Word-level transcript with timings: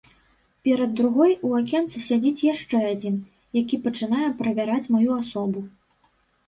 Перад 0.67 0.95
другой 0.99 1.31
у 1.49 1.51
акенцы 1.59 2.01
сядзіць 2.07 2.45
яшчэ 2.53 2.77
адзін, 2.95 3.21
які 3.63 3.81
пачынае 3.85 4.27
правяраць 4.43 4.85
маю 4.97 5.11
асобу. 5.21 5.59